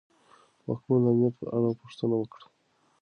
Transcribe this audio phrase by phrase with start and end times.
[0.67, 2.47] واکمن د امنیت په اړه پوښتنه وکړه.